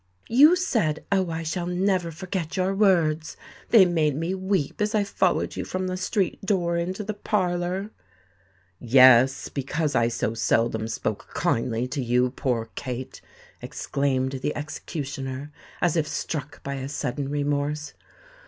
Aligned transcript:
You 0.29 0.55
said—oh! 0.55 1.29
I 1.29 1.43
shall 1.43 1.67
never 1.67 2.09
forget 2.11 2.57
your 2.57 2.73
words—they 2.73 3.85
made 3.85 4.15
me 4.15 4.33
weep 4.33 4.81
as 4.81 4.95
I 4.95 5.03
followed 5.03 5.55
you 5.55 5.63
from 5.63 5.85
the 5.85 5.95
street 5.95 6.43
door 6.43 6.75
into 6.75 7.03
the 7.03 7.13
parlour——" 7.13 7.91
"Yes—because 8.79 9.93
I 9.93 10.07
so 10.07 10.33
seldom 10.33 10.87
spoke 10.87 11.29
kindly 11.35 11.87
to 11.89 12.01
you, 12.01 12.31
poor 12.31 12.69
Kate," 12.73 13.21
exclaimed 13.61 14.39
the 14.41 14.55
executioner, 14.55 15.51
as 15.81 15.95
if 15.95 16.07
struck 16.07 16.63
by 16.63 16.73
a 16.77 16.89
sudden 16.89 17.29
remorse. 17.29 17.93